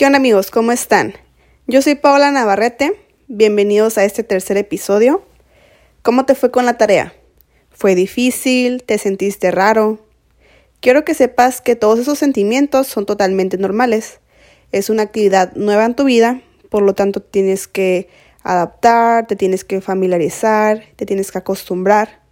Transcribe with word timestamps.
¿Qué 0.00 0.06
onda 0.06 0.16
amigos? 0.16 0.50
¿Cómo 0.50 0.72
están? 0.72 1.12
Yo 1.66 1.82
soy 1.82 1.94
Paola 1.94 2.30
Navarrete. 2.30 2.98
Bienvenidos 3.28 3.98
a 3.98 4.06
este 4.06 4.22
tercer 4.22 4.56
episodio. 4.56 5.22
¿Cómo 6.00 6.24
te 6.24 6.34
fue 6.34 6.50
con 6.50 6.64
la 6.64 6.78
tarea? 6.78 7.12
¿Fue 7.68 7.94
difícil? 7.94 8.82
¿Te 8.82 8.96
sentiste 8.96 9.50
raro? 9.50 9.98
Quiero 10.80 11.04
que 11.04 11.12
sepas 11.12 11.60
que 11.60 11.76
todos 11.76 11.98
esos 11.98 12.18
sentimientos 12.18 12.86
son 12.86 13.04
totalmente 13.04 13.58
normales. 13.58 14.20
Es 14.72 14.88
una 14.88 15.02
actividad 15.02 15.52
nueva 15.54 15.84
en 15.84 15.94
tu 15.94 16.04
vida, 16.04 16.40
por 16.70 16.80
lo 16.80 16.94
tanto 16.94 17.20
tienes 17.20 17.68
que 17.68 18.08
adaptar, 18.42 19.26
te 19.26 19.36
tienes 19.36 19.64
que 19.64 19.82
familiarizar, 19.82 20.82
te 20.96 21.04
tienes 21.04 21.30
que 21.30 21.36
acostumbrar. 21.36 22.22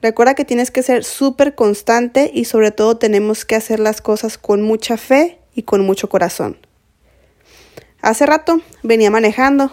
Recuerda 0.00 0.36
que 0.36 0.44
tienes 0.44 0.70
que 0.70 0.84
ser 0.84 1.02
súper 1.02 1.56
constante 1.56 2.30
y 2.32 2.44
sobre 2.44 2.70
todo 2.70 2.96
tenemos 2.96 3.44
que 3.44 3.56
hacer 3.56 3.80
las 3.80 4.00
cosas 4.00 4.38
con 4.38 4.62
mucha 4.62 4.96
fe 4.96 5.40
y 5.52 5.64
con 5.64 5.84
mucho 5.84 6.08
corazón. 6.08 6.58
Hace 8.02 8.26
rato 8.26 8.60
venía 8.82 9.12
manejando 9.12 9.72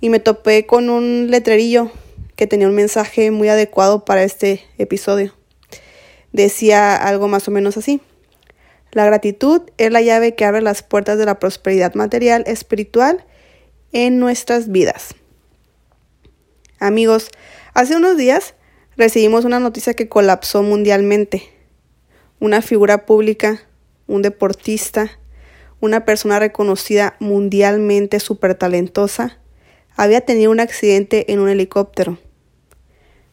y 0.00 0.08
me 0.08 0.20
topé 0.20 0.64
con 0.64 0.88
un 0.88 1.30
letrerillo 1.30 1.92
que 2.34 2.46
tenía 2.46 2.66
un 2.66 2.74
mensaje 2.74 3.30
muy 3.30 3.50
adecuado 3.50 4.06
para 4.06 4.22
este 4.22 4.64
episodio. 4.78 5.34
Decía 6.32 6.96
algo 6.96 7.28
más 7.28 7.46
o 7.48 7.50
menos 7.50 7.76
así. 7.76 8.00
La 8.90 9.04
gratitud 9.04 9.60
es 9.76 9.92
la 9.92 10.00
llave 10.00 10.34
que 10.34 10.46
abre 10.46 10.62
las 10.62 10.82
puertas 10.82 11.18
de 11.18 11.26
la 11.26 11.38
prosperidad 11.38 11.94
material, 11.94 12.42
espiritual 12.46 13.26
en 13.92 14.18
nuestras 14.18 14.72
vidas. 14.72 15.14
Amigos, 16.78 17.30
hace 17.74 17.96
unos 17.96 18.16
días 18.16 18.54
recibimos 18.96 19.44
una 19.44 19.60
noticia 19.60 19.92
que 19.92 20.08
colapsó 20.08 20.62
mundialmente. 20.62 21.42
Una 22.40 22.62
figura 22.62 23.04
pública, 23.04 23.60
un 24.06 24.22
deportista, 24.22 25.18
una 25.82 26.04
persona 26.04 26.38
reconocida 26.38 27.16
mundialmente 27.18 28.20
súper 28.20 28.54
talentosa, 28.54 29.40
había 29.96 30.20
tenido 30.20 30.52
un 30.52 30.60
accidente 30.60 31.32
en 31.32 31.40
un 31.40 31.48
helicóptero, 31.48 32.18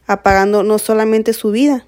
apagando 0.07 0.63
no 0.63 0.79
solamente 0.79 1.33
su 1.33 1.51
vida, 1.51 1.85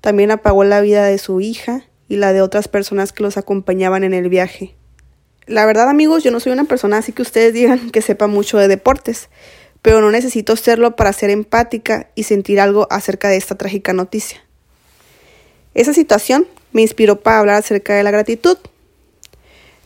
también 0.00 0.30
apagó 0.30 0.62
la 0.62 0.80
vida 0.80 1.04
de 1.04 1.18
su 1.18 1.40
hija 1.40 1.82
y 2.08 2.14
la 2.14 2.32
de 2.32 2.42
otras 2.42 2.68
personas 2.68 3.12
que 3.12 3.24
los 3.24 3.36
acompañaban 3.36 4.04
en 4.04 4.14
el 4.14 4.28
viaje. 4.28 4.76
La 5.46 5.66
verdad 5.66 5.88
amigos, 5.88 6.22
yo 6.22 6.30
no 6.30 6.38
soy 6.38 6.52
una 6.52 6.66
persona 6.66 6.98
así 6.98 7.10
que 7.10 7.22
ustedes 7.22 7.52
digan 7.52 7.90
que 7.90 8.00
sepa 8.00 8.28
mucho 8.28 8.56
de 8.56 8.68
deportes, 8.68 9.28
pero 9.82 10.00
no 10.00 10.12
necesito 10.12 10.54
serlo 10.54 10.94
para 10.94 11.12
ser 11.12 11.30
empática 11.30 12.08
y 12.14 12.22
sentir 12.22 12.60
algo 12.60 12.86
acerca 12.92 13.28
de 13.28 13.36
esta 13.36 13.56
trágica 13.56 13.92
noticia. 13.92 14.44
Esa 15.74 15.92
situación 15.92 16.46
me 16.70 16.82
inspiró 16.82 17.20
para 17.20 17.40
hablar 17.40 17.56
acerca 17.56 17.96
de 17.96 18.04
la 18.04 18.12
gratitud, 18.12 18.58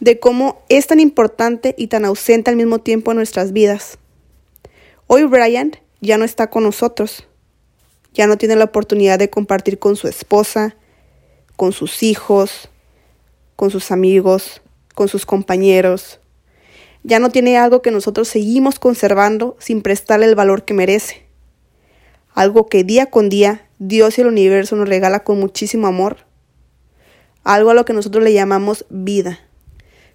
de 0.02 0.18
cómo 0.18 0.64
es 0.68 0.88
tan 0.88 0.98
importante 0.98 1.76
y 1.78 1.86
tan 1.86 2.04
ausente 2.04 2.50
al 2.50 2.56
mismo 2.56 2.80
tiempo 2.80 3.12
en 3.12 3.18
nuestras 3.18 3.52
vidas. 3.52 3.98
Hoy 5.06 5.22
Brian 5.22 5.76
ya 6.00 6.18
no 6.18 6.24
está 6.24 6.50
con 6.50 6.64
nosotros, 6.64 7.28
ya 8.12 8.26
no 8.26 8.36
tiene 8.36 8.56
la 8.56 8.64
oportunidad 8.64 9.20
de 9.20 9.30
compartir 9.30 9.78
con 9.78 9.94
su 9.94 10.08
esposa, 10.08 10.74
con 11.54 11.72
sus 11.72 12.02
hijos, 12.02 12.68
con 13.54 13.70
sus 13.70 13.92
amigos, 13.92 14.60
con 14.96 15.06
sus 15.06 15.24
compañeros. 15.24 16.18
Ya 17.04 17.20
no 17.20 17.30
tiene 17.30 17.56
algo 17.56 17.80
que 17.80 17.92
nosotros 17.92 18.26
seguimos 18.26 18.80
conservando 18.80 19.56
sin 19.60 19.82
prestarle 19.82 20.26
el 20.26 20.34
valor 20.34 20.64
que 20.64 20.74
merece. 20.74 21.22
Algo 22.34 22.66
que 22.66 22.82
día 22.82 23.06
con 23.06 23.28
día 23.28 23.68
Dios 23.78 24.18
y 24.18 24.22
el 24.22 24.26
universo 24.26 24.74
nos 24.74 24.88
regala 24.88 25.22
con 25.22 25.38
muchísimo 25.38 25.86
amor. 25.86 26.26
Algo 27.44 27.70
a 27.70 27.74
lo 27.74 27.84
que 27.84 27.92
nosotros 27.92 28.24
le 28.24 28.32
llamamos 28.32 28.84
vida. 28.90 29.38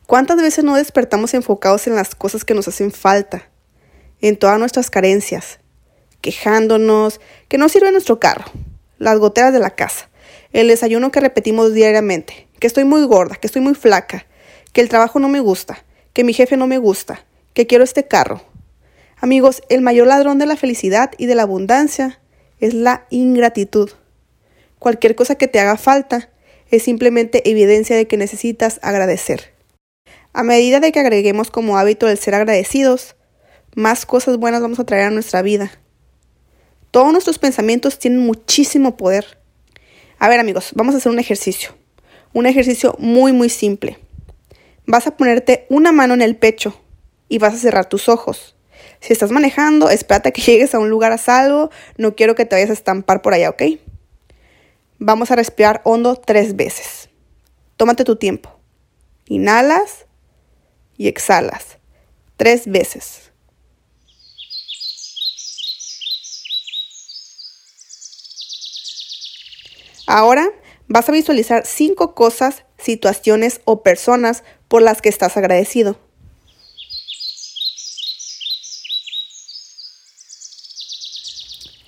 ¿Cuántas 0.08 0.38
veces 0.38 0.64
no 0.64 0.78
despertamos 0.78 1.34
enfocados 1.34 1.86
en 1.86 1.94
las 1.94 2.16
cosas 2.16 2.46
que 2.46 2.54
nos 2.54 2.70
hacen 2.70 2.94
falta? 2.94 3.50
En 4.22 4.38
todas 4.38 4.58
nuestras 4.58 4.90
carencias, 4.90 5.60
quejándonos, 6.22 7.20
que 7.50 7.58
no 7.58 7.68
sirve 7.68 7.92
nuestro 7.92 8.18
carro, 8.18 8.46
las 9.00 9.20
goteras 9.20 9.52
de 9.52 9.60
la 9.60 9.72
casa, 9.72 10.10
el 10.54 10.70
desayuno 10.70 11.12
que 11.12 11.20
repetimos 11.20 11.74
diariamente, 11.74 12.48
que 12.58 12.68
estoy 12.68 12.86
muy 12.86 13.04
gorda, 13.06 13.36
que 13.36 13.48
estoy 13.48 13.62
muy 13.62 13.76
flaca, 13.76 14.26
que 14.72 14.80
el 14.80 14.88
trabajo 14.88 15.20
no 15.20 15.28
me 15.28 15.42
gusta, 15.42 15.84
que 16.14 16.24
mi 16.24 16.32
jefe 16.32 16.56
no 16.56 16.68
me 16.68 16.78
gusta, 16.78 17.26
que 17.54 17.68
quiero 17.68 17.84
este 17.84 18.08
carro. 18.08 18.42
Amigos, 19.18 19.62
el 19.68 19.82
mayor 19.82 20.08
ladrón 20.08 20.38
de 20.38 20.46
la 20.46 20.56
felicidad 20.56 21.12
y 21.18 21.26
de 21.26 21.36
la 21.36 21.44
abundancia 21.44 22.22
es 22.62 22.74
la 22.74 23.08
ingratitud. 23.10 23.92
Cualquier 24.80 25.16
cosa 25.16 25.36
que 25.36 25.50
te 25.50 25.60
haga 25.60 25.76
falta 25.76 26.30
es 26.72 26.84
simplemente 26.84 27.50
evidencia 27.50 27.98
de 27.98 28.08
que 28.08 28.16
necesitas 28.16 28.80
agradecer. 28.82 29.57
A 30.38 30.44
medida 30.44 30.80
de 30.80 30.92
que 30.92 31.00
agreguemos 31.00 31.50
como 31.50 31.80
hábito 31.80 32.08
el 32.08 32.20
ser 32.20 32.36
agradecidos, 32.36 33.16
más 33.76 34.06
cosas 34.06 34.38
buenas 34.38 34.62
vamos 34.62 34.80
a 34.80 34.86
traer 34.86 35.06
a 35.06 35.10
nuestra 35.10 35.42
vida. 35.42 35.72
Todos 36.92 37.12
nuestros 37.12 37.40
pensamientos 37.40 37.98
tienen 37.98 38.20
muchísimo 38.20 38.98
poder. 38.98 39.40
A 40.20 40.30
ver 40.30 40.40
amigos, 40.40 40.74
vamos 40.76 40.94
a 40.94 41.00
hacer 41.00 41.12
un 41.12 41.18
ejercicio. 41.18 41.72
Un 42.34 42.46
ejercicio 42.46 42.96
muy 43.00 43.34
muy 43.34 43.50
simple 43.50 43.98
vas 44.88 45.06
a 45.06 45.16
ponerte 45.16 45.68
una 45.70 45.92
mano 45.92 46.16
en 46.16 46.22
el 46.22 46.36
pecho 46.36 46.82
y 47.30 47.38
vas 47.38 47.54
a 47.54 47.58
cerrar 47.58 47.88
tus 47.88 48.10
ojos. 48.10 48.56
Si 49.00 49.14
estás 49.14 49.32
manejando, 49.32 49.90
espérate 49.90 50.30
a 50.30 50.32
que 50.32 50.42
llegues 50.46 50.74
a 50.74 50.80
un 50.80 50.90
lugar 50.90 51.12
a 51.12 51.20
salvo. 51.20 51.70
No 51.98 52.16
quiero 52.16 52.34
que 52.34 52.46
te 52.46 52.56
vayas 52.56 52.72
a 52.72 52.74
estampar 52.74 53.22
por 53.22 53.34
allá, 53.34 53.50
¿ok? 53.50 53.64
Vamos 54.98 55.30
a 55.30 55.36
respirar 55.36 55.82
hondo 55.84 56.16
tres 56.16 56.56
veces. 56.56 57.10
Tómate 57.76 58.04
tu 58.04 58.16
tiempo. 58.16 58.50
Inhalas 59.28 60.07
y 60.98 61.08
exhalas. 61.08 61.78
Tres 62.36 62.68
veces. 62.68 63.32
Ahora 70.08 70.50
vas 70.88 71.10
a 71.10 71.12
visualizar 71.12 71.66
cinco 71.66 72.16
cosas, 72.16 72.64
situaciones 72.78 73.62
o 73.66 73.84
personas 73.84 74.44
por 74.68 74.82
las 74.82 75.02
que 75.02 75.10
estás 75.10 75.36
agradecido. 75.38 76.00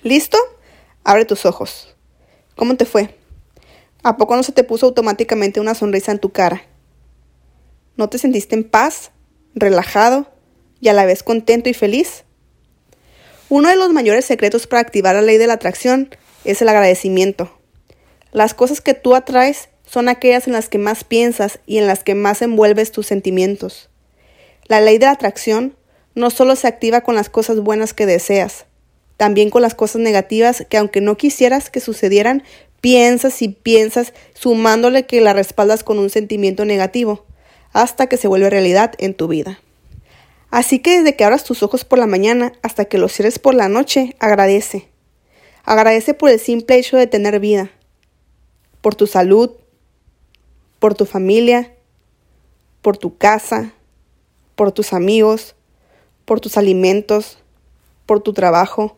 ¿Listo? 0.02 0.38
Abre 1.04 1.24
tus 1.24 1.44
ojos. 1.44 1.94
¿Cómo 2.56 2.76
te 2.76 2.84
fue? 2.84 3.14
¿A 4.02 4.16
poco 4.16 4.34
no 4.36 4.42
se 4.42 4.52
te 4.52 4.64
puso 4.64 4.86
automáticamente 4.86 5.60
una 5.60 5.74
sonrisa 5.74 6.12
en 6.12 6.18
tu 6.18 6.30
cara? 6.30 6.62
¿No 8.00 8.08
te 8.08 8.16
sentiste 8.16 8.54
en 8.54 8.64
paz, 8.64 9.10
relajado 9.54 10.26
y 10.80 10.88
a 10.88 10.94
la 10.94 11.04
vez 11.04 11.22
contento 11.22 11.68
y 11.68 11.74
feliz? 11.74 12.24
Uno 13.50 13.68
de 13.68 13.76
los 13.76 13.92
mayores 13.92 14.24
secretos 14.24 14.66
para 14.66 14.80
activar 14.80 15.14
la 15.16 15.20
ley 15.20 15.36
de 15.36 15.46
la 15.46 15.52
atracción 15.52 16.08
es 16.46 16.62
el 16.62 16.70
agradecimiento. 16.70 17.54
Las 18.32 18.54
cosas 18.54 18.80
que 18.80 18.94
tú 18.94 19.14
atraes 19.14 19.68
son 19.84 20.08
aquellas 20.08 20.46
en 20.46 20.54
las 20.54 20.70
que 20.70 20.78
más 20.78 21.04
piensas 21.04 21.60
y 21.66 21.76
en 21.76 21.86
las 21.86 22.02
que 22.02 22.14
más 22.14 22.40
envuelves 22.40 22.90
tus 22.90 23.06
sentimientos. 23.06 23.90
La 24.64 24.80
ley 24.80 24.96
de 24.96 25.04
la 25.04 25.12
atracción 25.12 25.76
no 26.14 26.30
solo 26.30 26.56
se 26.56 26.68
activa 26.68 27.02
con 27.02 27.16
las 27.16 27.28
cosas 27.28 27.60
buenas 27.60 27.92
que 27.92 28.06
deseas, 28.06 28.64
también 29.18 29.50
con 29.50 29.60
las 29.60 29.74
cosas 29.74 30.00
negativas 30.00 30.64
que 30.70 30.78
aunque 30.78 31.02
no 31.02 31.18
quisieras 31.18 31.68
que 31.68 31.80
sucedieran, 31.80 32.44
piensas 32.80 33.42
y 33.42 33.48
piensas 33.48 34.14
sumándole 34.32 35.04
que 35.04 35.20
la 35.20 35.34
respaldas 35.34 35.84
con 35.84 35.98
un 35.98 36.08
sentimiento 36.08 36.64
negativo, 36.64 37.26
hasta 37.72 38.06
que 38.06 38.16
se 38.16 38.28
vuelve 38.28 38.50
realidad 38.50 38.94
en 38.98 39.14
tu 39.14 39.28
vida. 39.28 39.60
Así 40.50 40.80
que 40.80 40.98
desde 40.98 41.14
que 41.14 41.24
abras 41.24 41.44
tus 41.44 41.62
ojos 41.62 41.84
por 41.84 41.98
la 41.98 42.06
mañana 42.06 42.52
hasta 42.62 42.84
que 42.84 42.98
los 42.98 43.12
cierres 43.12 43.38
por 43.38 43.54
la 43.54 43.68
noche, 43.68 44.16
agradece. 44.18 44.88
Agradece 45.64 46.14
por 46.14 46.30
el 46.30 46.40
simple 46.40 46.76
hecho 46.76 46.96
de 46.96 47.06
tener 47.06 47.38
vida, 47.38 47.70
por 48.80 48.94
tu 48.94 49.06
salud, 49.06 49.50
por 50.80 50.94
tu 50.94 51.06
familia, 51.06 51.72
por 52.82 52.96
tu 52.96 53.16
casa, 53.16 53.72
por 54.56 54.72
tus 54.72 54.92
amigos, 54.92 55.54
por 56.24 56.40
tus 56.40 56.56
alimentos, 56.56 57.38
por 58.06 58.20
tu 58.20 58.32
trabajo. 58.32 58.96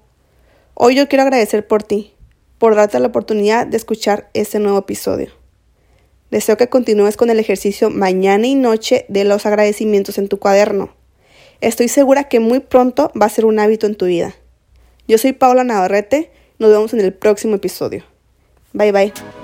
Hoy 0.74 0.94
yo 0.94 1.08
quiero 1.08 1.24
agradecer 1.24 1.66
por 1.66 1.82
ti, 1.82 2.14
por 2.58 2.74
darte 2.74 2.98
la 2.98 3.08
oportunidad 3.08 3.66
de 3.66 3.76
escuchar 3.76 4.30
este 4.32 4.58
nuevo 4.58 4.78
episodio. 4.78 5.41
Deseo 6.32 6.56
que 6.56 6.70
continúes 6.70 7.18
con 7.18 7.28
el 7.28 7.38
ejercicio 7.38 7.90
mañana 7.90 8.46
y 8.46 8.54
noche 8.54 9.04
de 9.10 9.24
los 9.24 9.44
agradecimientos 9.44 10.16
en 10.16 10.28
tu 10.28 10.38
cuaderno. 10.38 10.94
Estoy 11.60 11.88
segura 11.88 12.24
que 12.24 12.40
muy 12.40 12.60
pronto 12.60 13.12
va 13.20 13.26
a 13.26 13.28
ser 13.28 13.44
un 13.44 13.58
hábito 13.58 13.86
en 13.86 13.96
tu 13.96 14.06
vida. 14.06 14.34
Yo 15.06 15.18
soy 15.18 15.34
Paula 15.34 15.62
Navarrete, 15.62 16.32
nos 16.58 16.70
vemos 16.70 16.94
en 16.94 17.00
el 17.00 17.12
próximo 17.12 17.56
episodio. 17.56 18.04
Bye 18.72 18.92
bye. 18.92 19.41